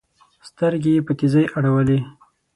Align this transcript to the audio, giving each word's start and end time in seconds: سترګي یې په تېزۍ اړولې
سترګي 0.47 0.91
یې 0.95 1.01
په 1.07 1.13
تېزۍ 1.19 1.45
اړولې 1.57 1.99